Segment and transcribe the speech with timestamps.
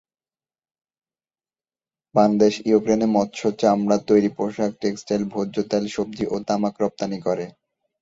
[2.15, 7.45] বাংলাদেশ ইউক্রেনে মৎস্য, চামড়া, তৈরি পোশাক, টেক্সটাইল, ভোজ্য তেল, সবজি, ওষুধ ও তামাক রপ্তানি করে।